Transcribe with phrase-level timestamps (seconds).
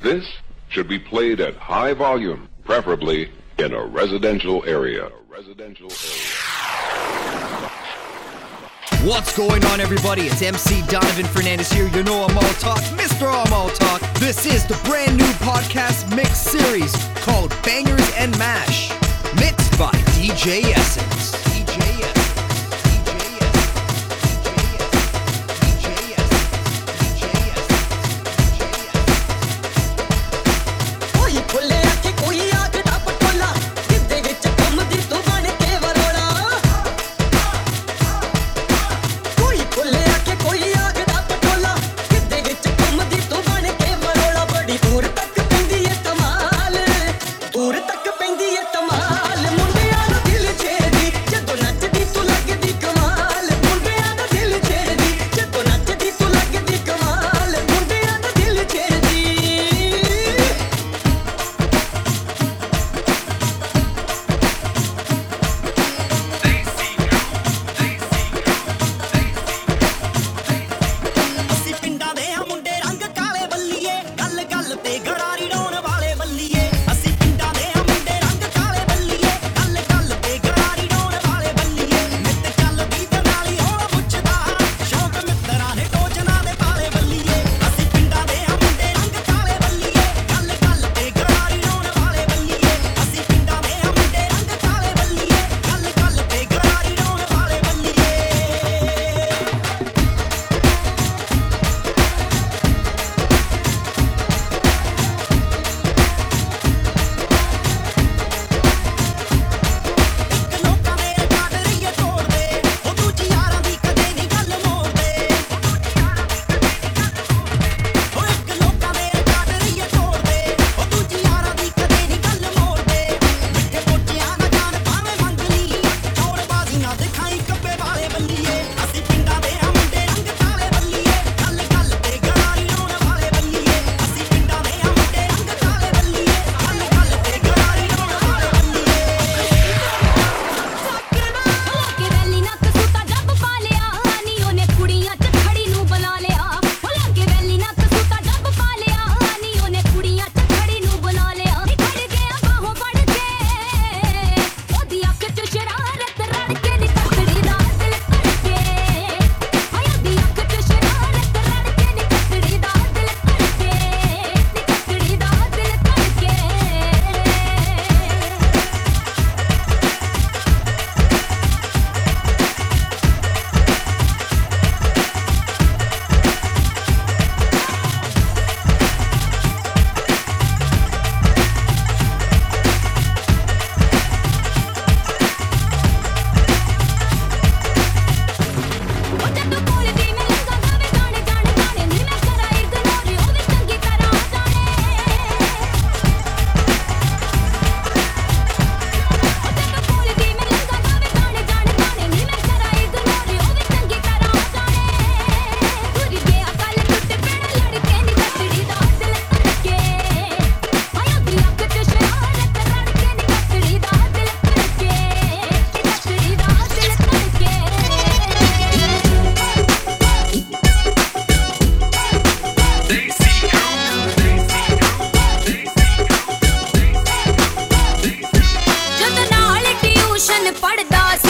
[0.00, 0.24] This
[0.68, 5.10] should be played at high volume, preferably in a residential area.
[5.28, 6.38] Residential area.
[9.02, 10.22] What's going on, everybody?
[10.22, 11.88] It's MC Donovan Fernandez here.
[11.88, 13.26] You know I'm all talk, Mr.
[13.26, 14.00] I'm all talk.
[14.14, 18.90] This is the brand new podcast mix series called Bangers and Mash,
[19.40, 21.17] mixed by DJ Essence.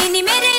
[0.08, 0.57] ഇനി മേരെ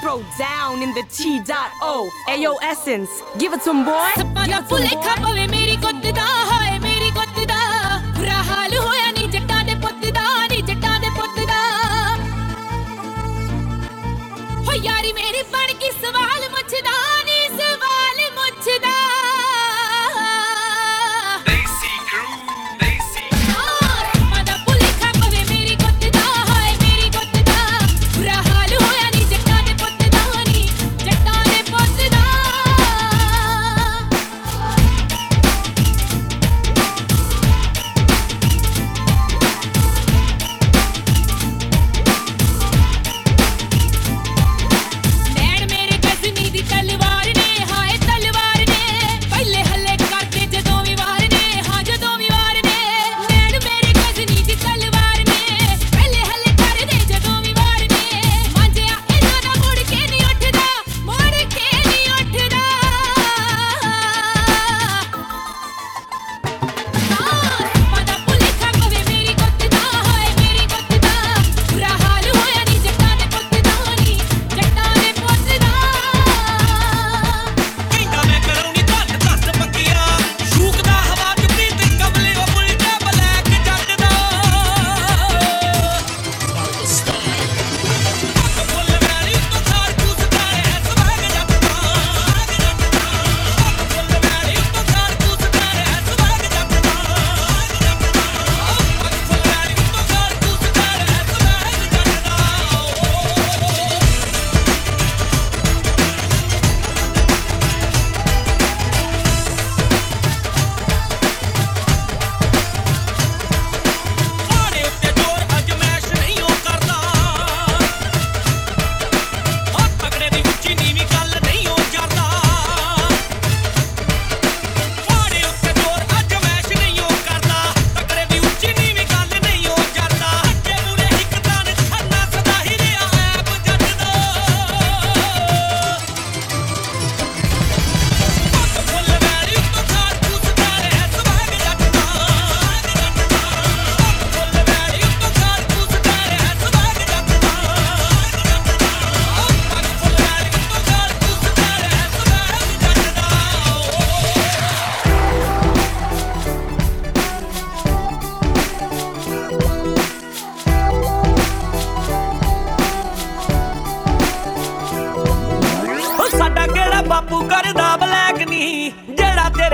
[0.00, 2.10] throw down in the T.O.
[2.28, 4.10] Ayo, Essence, give it to boy.
[4.16, 6.27] Give it boy.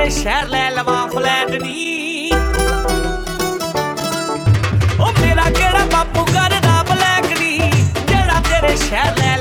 [0.05, 2.31] ਤੇਰੇ ਸ਼ਹਿਰ ਲੈ ਲਵਾਂ flat ਨੀ
[5.01, 7.71] ਉਹ ਮੇਰਾ ਕਿਹੜਾ ਬਾਪੂ ਕਰਦਾ ਬਲੈਕ ਨੀ
[8.09, 9.37] ਜਿਹੜਾ ਤੇਰੇ ਸ਼ਹਿਰ ਲੈ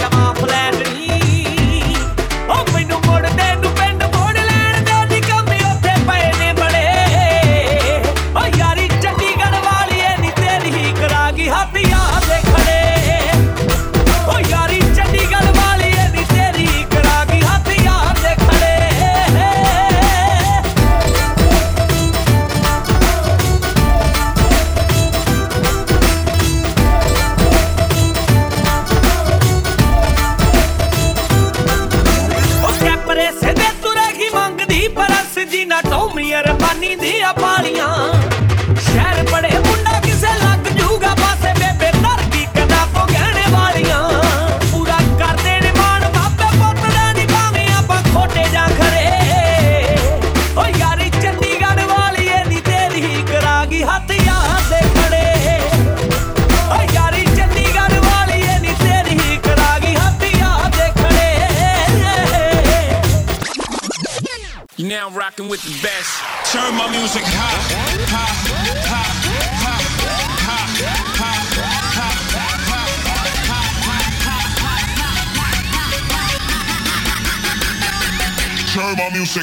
[64.94, 66.22] now rocking with the best.
[66.54, 67.58] Turn my music high,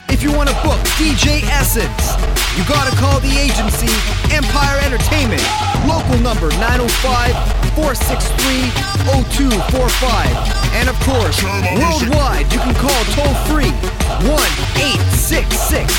[0.09, 2.15] If you want to book DJ Essence,
[2.57, 3.91] you gotta call the agency
[4.33, 5.43] Empire Entertainment.
[5.89, 7.35] Local number 905
[7.75, 8.71] 463
[9.27, 13.73] 0245 and of course, worldwide, you can call toll free
[14.27, 14.31] 1
[14.79, 15.91] 866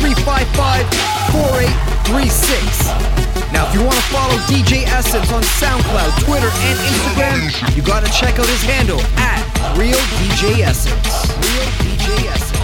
[0.00, 0.86] 355
[1.32, 3.52] 4836.
[3.52, 8.04] Now, if you want to follow DJ Essence on SoundCloud, Twitter, and Instagram, you got
[8.04, 9.42] to check out his handle at
[9.78, 11.30] Real DJ Essence.
[11.38, 12.58] Real DJ Essence.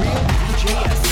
[0.00, 1.05] Real DJ Essence.